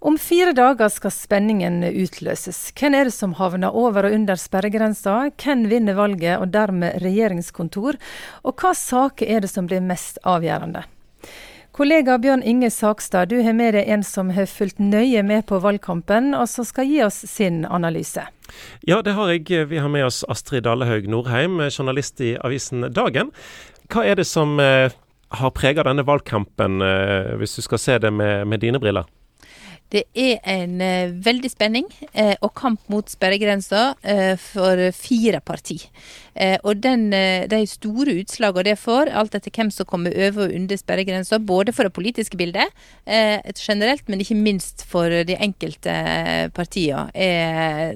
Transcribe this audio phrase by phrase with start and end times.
[0.00, 2.58] Om fire dager skal spenningen utløses.
[2.76, 5.30] Hvem er det som havner over og under sperregrensa?
[5.40, 7.96] Hvem vinner valget og dermed regjeringskontor?
[8.44, 10.84] Og hva saker er det som blir mest avgjørende?
[11.76, 15.58] Kollega Bjørn Inge Sakstad, du har med deg en som har fulgt nøye med på
[15.60, 18.24] valgkampen, og som skal gi oss sin analyse.
[18.88, 19.48] Ja, det har jeg.
[19.68, 23.32] Vi har med oss Astrid Dalehaug Norheim, journalist i avisen Dagen.
[23.92, 24.88] Hva er det som eh,
[25.36, 29.04] har prega denne valgkampen, eh, hvis du skal se det med, med dine briller?
[29.92, 35.78] Det er en uh, veldig spenning uh, og kamp mot sperregrensa uh, for fire parti.
[36.36, 37.08] Og den,
[37.48, 41.72] de store utslagene det får, alt etter hvem som kommer over og under sperregrensa, både
[41.72, 42.72] for det politiske bildet
[43.06, 45.94] generelt, men ikke minst for de enkelte
[46.56, 47.08] partiene,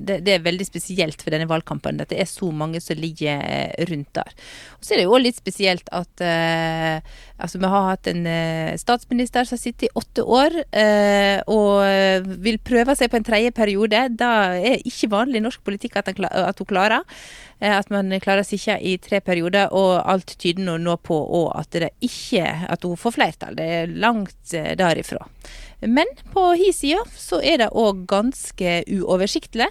[0.00, 2.00] det, det, er veldig spesielt for denne valgkampen.
[2.00, 3.42] At det er så mange som ligger
[3.90, 4.32] rundt der.
[4.78, 8.24] Og Så er det jo òg litt spesielt at altså, vi har hatt en
[8.80, 10.60] statsminister som har sittet i åtte år.
[11.50, 14.02] og Eh, vil prøve seg på en tredje periode.
[14.18, 17.04] Da er ikke vanlig i norsk politikk at, hun klarer.
[17.60, 21.18] Eh, at man klarer seg ikke i tre perioder, og alt tyder nå, nå på
[21.54, 23.58] at, det ikke, at hun får flertall.
[23.58, 25.26] Det er langt eh, derifra.
[25.80, 29.70] Men på hi side så er det òg ganske uoversiktlig.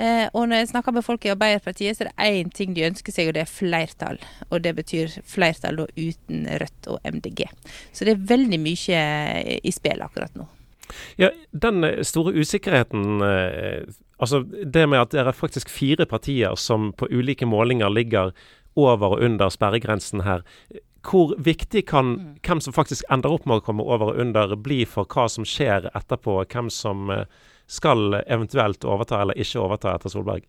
[0.00, 2.86] Eh, og når jeg snakker med folk i Arbeiderpartiet, så er det én ting de
[2.88, 4.20] ønsker seg, og det er flertall.
[4.48, 7.44] Og det betyr flertall uten Rødt og MDG.
[7.92, 9.02] Så det er veldig mye
[9.60, 10.48] i spill akkurat nå.
[11.20, 13.82] Ja, Den eh, store usikkerheten eh,
[14.20, 18.34] Altså det med at det er faktisk fire partier som på ulike målinger ligger
[18.76, 20.44] over og under sperregrensen her.
[21.06, 22.26] Hvor viktig kan mm.
[22.44, 25.46] hvem som faktisk ender opp med å komme over og under, bli for hva som
[25.48, 26.42] skjer etterpå?
[26.52, 27.24] Hvem som eh,
[27.70, 30.44] skal eventuelt overta eller ikke overta etter Solberg?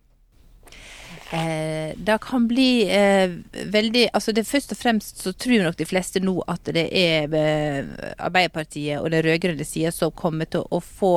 [1.32, 3.30] Eh, det kan bli eh,
[3.72, 7.32] veldig altså det Først og fremst så tror nok de fleste nå at det er
[7.38, 7.86] eh,
[8.20, 11.14] Arbeiderpartiet og den rød-grønne sida som kommer til å få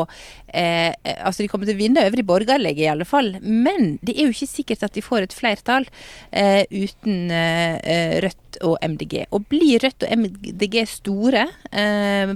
[0.48, 3.34] eh, Altså de kommer til å vinne over de borgerlige, i alle fall.
[3.44, 5.90] Men det er jo ikke sikkert at de får et flertall
[6.32, 9.26] eh, uten eh, Rødt og MDG.
[9.36, 11.44] Og blir Rødt og MDG store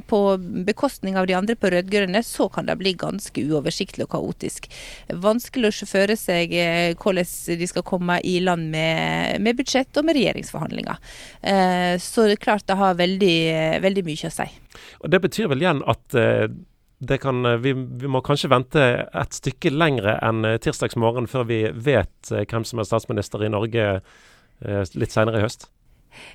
[0.09, 0.19] på
[0.67, 4.67] bekostning av de andre på rød-grønne, så kan det bli ganske uoversiktlig og kaotisk.
[5.23, 6.51] Vanskelig å sjåføre seg
[6.99, 7.29] hvordan
[7.61, 10.99] de skal komme i land med, med budsjett og med regjeringsforhandlinger.
[11.41, 13.37] Eh, så det er klart det har veldig,
[13.85, 14.49] veldig mye å si.
[15.03, 16.47] Og Det betyr vel igjen at eh,
[17.21, 22.33] kan, eh, vi, vi, må kanskje vente et stykke lengre enn tirsdagsmorgen før vi vet
[22.33, 23.91] hvem som er statsminister i Norge
[24.59, 25.69] litt senere i høst?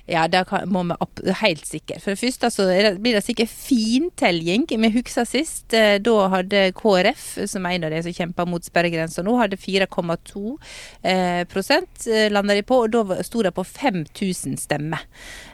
[0.09, 2.03] Ja, det må vi opp, helt sikkert.
[2.03, 2.67] For det første så
[3.01, 4.67] blir det sikkert fintelling.
[4.69, 5.73] Vi husker sist.
[5.73, 9.59] Eh, da hadde KrF, som er en av de som kjemper mot sperregrensa nå, hadde
[9.61, 10.55] 4,2
[11.01, 12.81] eh, eh, landa de på.
[12.85, 15.05] Og da sto det på 5000 stemmer.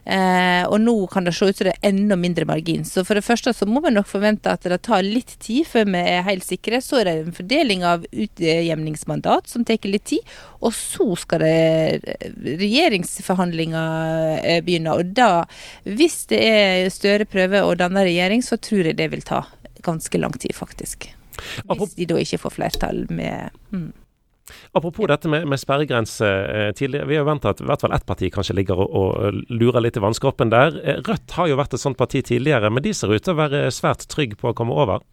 [0.04, 2.86] Eh, og nå kan det se ut som det er enda mindre margin.
[2.88, 5.88] Så for det første så må vi nok forvente at det tar litt tid før
[5.94, 6.82] vi er helt sikre.
[6.84, 10.26] Så er det en fordeling av utjevningsmandat som tar litt tid.
[10.62, 12.18] Og så skal det
[12.62, 14.11] regjeringsforhandlinger eh,
[14.66, 14.98] begynne.
[14.98, 15.46] Og da,
[15.88, 19.44] hvis det er Støre prøver å danne regjering, så tror jeg det vil ta
[19.86, 21.10] ganske lang tid, faktisk.
[21.66, 23.90] Hvis de da ikke får flertall med mm.
[24.76, 26.28] Apropos dette med, med sperregrense.
[26.28, 29.42] Eh, tidligere, Vi har venta at i hvert fall ett parti kanskje ligger og, og
[29.54, 30.76] lurer litt i vannskorpen der.
[30.84, 33.40] Eh, Rødt har jo vært et sånt parti tidligere, men de ser ut til å
[33.40, 35.06] være svært trygge på å komme over?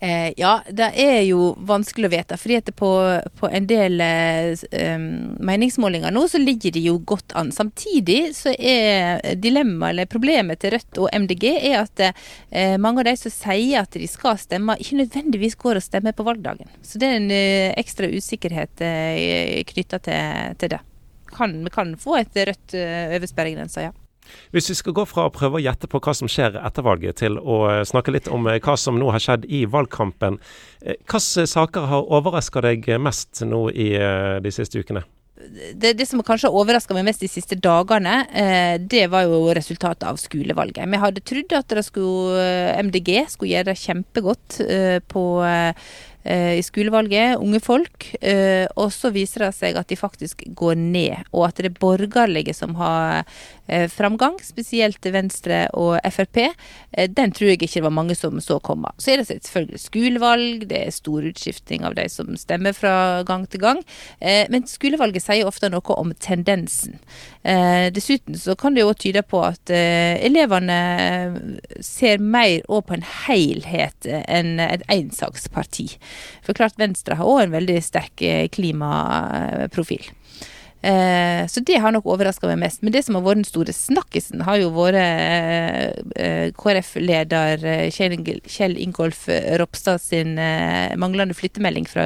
[0.00, 2.36] Eh, ja, det er jo vanskelig å vite.
[2.38, 2.90] fordi at på,
[3.40, 4.98] på en del eh,
[5.50, 7.50] meningsmålinger nå, så ligger de jo godt an.
[7.54, 13.10] Samtidig så er dilemmaet, eller problemet til Rødt og MDG, er at eh, mange av
[13.10, 16.70] de som sier at de skal stemme, ikke nødvendigvis går og stemmer på valgdagen.
[16.82, 20.84] Så det er en eh, ekstra usikkerhet eh, knytta til, til, det.
[21.34, 23.96] Kan, vi kan få et Rødt eh, over sperregrensa, ja.
[24.54, 27.20] Hvis vi skal gå fra å prøve å gjette på hva som skjer etter valget,
[27.20, 30.40] til å eh, snakke litt om eh, hva som nå har skjedd i valgkampen.
[30.82, 33.92] Eh, hvilke saker har overraska deg mest nå i
[34.42, 35.04] de siste ukene?
[35.38, 38.24] Det, det, som kanskje har overraska meg mest de siste dagene,
[38.90, 40.82] det var jo resultatet av skolevalget.
[40.90, 42.48] Vi hadde trodd at skulle,
[42.82, 44.58] MDG skulle gjøre det kjempegodt
[45.12, 45.24] på
[46.28, 48.04] i skolevalget, unge folk.
[48.76, 52.52] og så viser det seg at de faktisk går ned, og at det er borgerlige
[52.56, 53.24] som har
[53.68, 56.38] Eh, framgang, spesielt Venstre og Frp.
[56.92, 58.88] Eh, den tror jeg ikke det var mange som så komme.
[58.96, 63.44] Så er det selvfølgelig skolevalg, det er stor utskifting av de som stemmer fra gang
[63.46, 63.82] til gang.
[64.24, 66.96] Eh, men skolevalget sier ofte noe om tendensen.
[67.94, 70.76] Dessuten så kan det jo tyde på at elevene
[71.80, 75.86] ser mer òg på en helhet enn et ensaksparti.
[76.46, 78.24] For klart Venstre har òg en veldig sterk
[78.54, 80.08] klimaprofil.
[80.80, 82.84] Eh, så det har nok overraska meg mest.
[82.86, 87.88] Men det som har vært den store snakkisen, har jo vært eh, eh KrF-leder eh,
[87.90, 89.26] Kjell Ingolf
[89.58, 92.04] Ropstad sin eh, manglende flyttemelding fra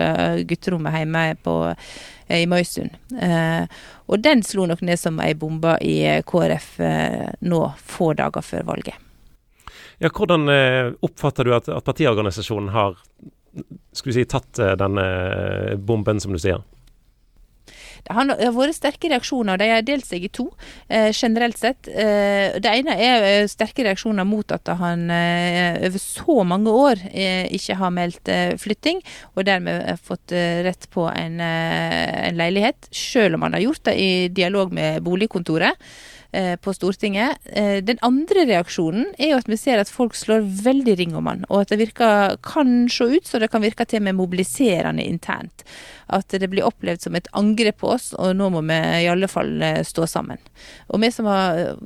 [0.49, 1.56] gutterommet hjemme på,
[2.29, 2.97] eh, i Møysund.
[4.09, 6.79] og den slo nok ned som ei bombe i KrF
[7.41, 8.94] nå få dager før valget.
[10.00, 10.49] Ja, hvordan
[11.00, 12.97] oppfatter du at, at partiorganisasjonen har
[13.93, 15.06] skulle si, tatt denne
[15.76, 16.62] bomben, som du sier?
[18.02, 19.60] Det har, vært sterke reaksjoner.
[19.60, 20.49] De har delt seg i to,
[20.88, 21.87] eh, generelt sett.
[21.87, 27.04] Eh, det ene er eh, sterke reaksjoner mot at han eh, over så mange år
[27.12, 29.02] eh, ikke har meldt eh, flytting,
[29.37, 34.10] og dermed fått rett på en, en leilighet, selv om han har gjort det i
[34.34, 35.78] dialog med boligkontoret.
[36.34, 37.37] Eh, på Stortinget.
[37.44, 41.26] Eh, den andre reaksjonen er jo at vi ser at folk slår veldig ring om
[41.29, 45.05] han, og at det virker, kan se ut så det kan virke til med mobiliserende
[45.05, 45.61] internt.
[46.08, 49.29] At det blir opplevd som et angrep på oss, og nå må vi i alle
[49.29, 50.40] fall eh, stå sammen.
[50.88, 51.76] Og vi som har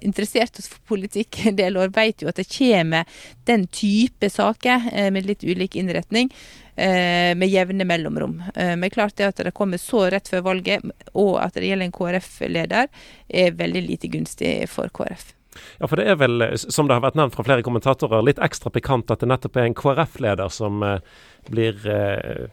[0.00, 4.90] interessert oss for politikk en del år, vet jo at det kommer den type saker
[5.14, 6.32] med litt ulik innretning
[6.78, 8.42] Eh, med jevne mellomrom.
[8.54, 11.88] Eh, men klart det at det kommer så rett før valget, og at det gjelder
[11.88, 12.86] en KrF-leder,
[13.28, 15.32] er veldig lite gunstig for KrF.
[15.80, 18.70] Ja, for det er vel, som det har vært nevnt fra flere kommentatorer, litt ekstra
[18.70, 21.02] pikant at det nettopp er en KrF-leder som eh,
[21.50, 22.46] blir eh,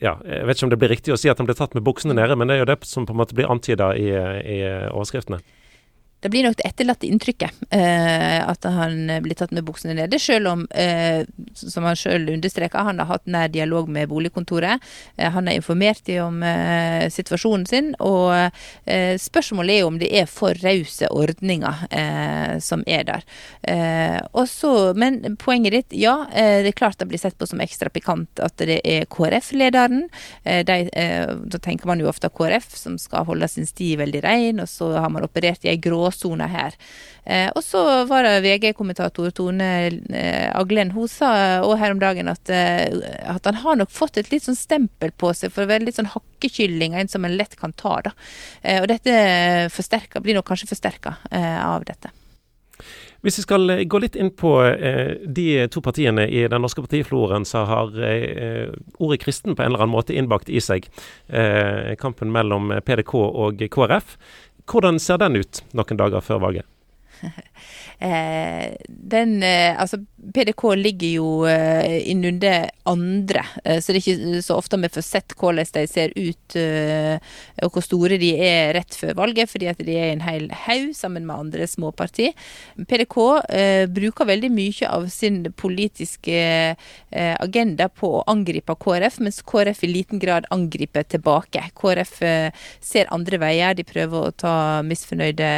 [0.00, 1.84] ja, Jeg vet ikke om det blir riktig å si at han blir tatt med
[1.84, 4.08] buksene nede, men det er jo det som på en måte blir antyda i,
[4.48, 4.58] i
[4.94, 5.42] overskriftene
[6.20, 10.18] det blir nok det etterlatte inntrykket eh, at han blir tatt med buksene nede.
[10.18, 11.22] Selv om, eh,
[11.54, 14.82] som han selv understreker, han har hatt nær dialog med boligkontoret.
[15.16, 17.92] Eh, han har informert dem om eh, situasjonen sin.
[18.02, 23.26] Og eh, spørsmålet er jo om det er for rause ordninger eh, som er der.
[24.38, 26.14] Også, men poenget ditt, ja.
[26.32, 30.06] det er klart det blir sett på som ekstra pikant at det er KrF-lederen.
[30.44, 34.90] da tenker man jo ofte KrF, som skal holde sin sti veldig rein, og så
[34.96, 36.74] har man operert i ei grå gråsone her.
[37.24, 40.92] Eh, og så var det VG-kommentator Tone eh, Aglen.
[40.92, 42.88] Hun sa òg her om dagen at, eh,
[43.28, 45.98] at, han har nok fått et litt sånn stempel på seg for å være litt
[45.98, 48.00] sånn hakkekylling, en som en lett kan ta.
[48.04, 48.14] da.
[48.62, 52.10] Eh, og dette blir nok kanskje forsterka eh, av dette.
[53.24, 56.84] Hvis vi skal eh, gå litt inn på eh, de to partiene i den norske
[56.84, 58.70] partifloren som har eh,
[59.02, 60.86] ordet kristen på en eller annen måte innbakt i seg,
[61.26, 64.14] eh, kampen mellom PDK og KrF.
[64.68, 66.68] Hvordan ser den ut noen dager før valget?
[67.98, 74.40] Eh, den, eh, altså PDK ligger jo eh, innunder andre, eh, så det er ikke
[74.42, 77.20] så ofte vi får sett hvordan de ser ut eh,
[77.62, 80.90] og hvor store de er rett før valget, fordi at de er en hel haug
[80.96, 82.32] sammen med andre småparti.
[82.88, 83.16] PDK
[83.94, 86.38] bruker veldig mye av sin politiske
[87.10, 91.62] agenda på å angripe KrF, mens KrF i liten grad angriper tilbake.
[91.78, 92.14] KrF
[92.84, 94.54] ser andre veier, de prøver å ta
[94.86, 95.50] misfornøyde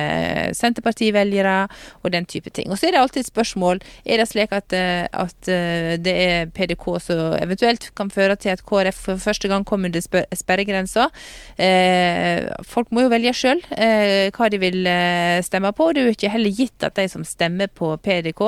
[0.56, 1.56] Senterparti-velgere
[2.02, 2.72] og den type ting.
[2.72, 6.14] Og så er det alltid et spørsmål er det slik at, eh, at eh, det
[6.24, 10.02] er PDK som eventuelt kan føre til at KrF for første gang kommer under
[10.36, 11.08] sperregrensa.
[11.58, 14.88] Eh, folk må jo velge sjøl hva de vil
[15.44, 15.90] stemme på.
[15.92, 18.42] Det er jo ikke heller gitt at de som stemmer på PDK,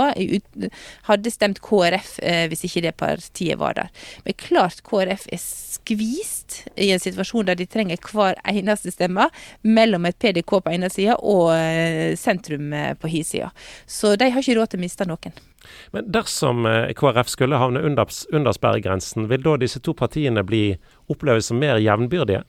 [1.09, 2.17] hadde stemt KrF
[2.51, 3.93] hvis ikke det partiet var der.
[4.27, 9.29] Men klart KrF er skvist i en situasjon der de trenger hver eneste stemme
[9.63, 11.53] mellom et PDK på ene sida og
[12.19, 13.53] sentrum på hi sida.
[13.87, 15.52] Så de har ikke råd til å miste noen.
[15.93, 20.65] Men dersom eh, KrF skulle havne under, under sperregrensen, vil da disse to partiene bli
[21.13, 22.43] oppleves som mer jevnbyrdige?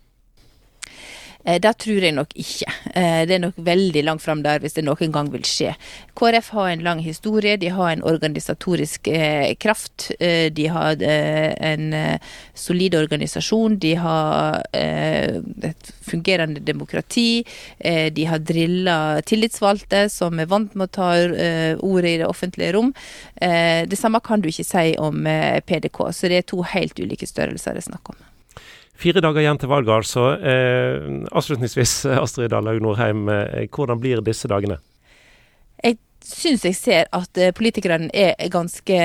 [1.46, 2.72] Eh, det tror jeg nok ikke.
[2.96, 5.74] Eh, det er nok veldig langt fram der hvis det noen gang vil skje.
[6.16, 10.12] KrF har en lang historie, de har en organisatorisk eh, kraft.
[10.20, 11.94] De har en
[12.58, 17.44] solid organisasjon, de har et fungerende demokrati.
[17.80, 21.10] De har drilla tillitsvalgte som er vant med å ta
[21.84, 22.94] ordet i det offentlige rom.
[23.40, 25.26] Det samme kan du ikke si om
[25.68, 28.22] PDK, så det er to helt ulike størrelser det er snakk om.
[28.94, 30.26] Fire dager igjen til valget, altså.
[30.38, 33.28] Eh, avslutningsvis, Astrid Dahlaug Norheim.
[33.30, 34.78] Eh, hvordan blir disse dagene?
[35.84, 39.00] Jeg syns jeg ser at eh, politikerne er ganske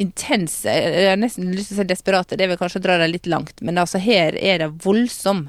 [0.00, 0.66] intense.
[0.74, 3.62] Jeg har nesten lyst til å si desperate, det vil kanskje dra det litt langt.
[3.62, 5.46] Men altså her er det voldsom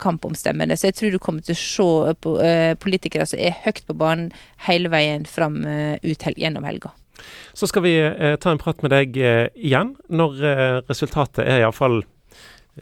[0.00, 0.78] kamp om stemmene.
[0.78, 4.30] Så jeg tror du kommer til å se politikere som er høyt på banen
[4.68, 6.94] hele veien fram ut gjennom helga.
[7.52, 11.64] Så skal vi eh, ta en prat med deg eh, igjen når eh, resultatet er
[11.64, 12.00] iallfall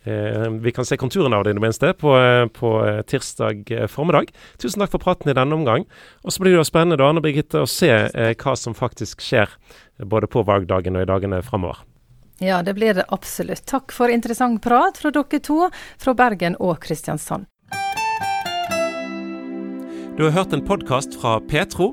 [0.04, 3.74] eh, Vi kan se konturene av det i det minste på, eh, på eh, tirsdag
[3.92, 4.32] formiddag.
[4.62, 5.86] Tusen takk for praten i denne omgang.
[6.24, 9.52] Og så blir det jo spennende da, Anne Birgitte, å se hva som faktisk skjer
[10.06, 11.84] både på valgdagen og i dagene framover.
[12.38, 13.64] Ja, det blir det absolutt.
[13.66, 15.64] Takk for interessant prat fra dere to,
[15.98, 17.48] fra Bergen og Kristiansand.
[20.18, 21.92] Du har hørt en podkast fra Petro.